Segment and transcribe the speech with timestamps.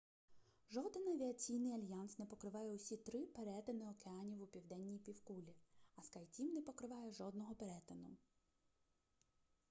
[0.69, 5.55] жоден авіаційний альянс не покриває усі три перетини океанів у південній півкулі
[5.95, 8.15] а скайтім не покриває жодного перетину